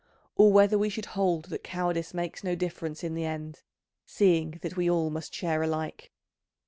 [0.35, 3.61] Or whether we should hold that cowardice makes no difference in the end,
[4.03, 6.11] seeing that we all must share alike?"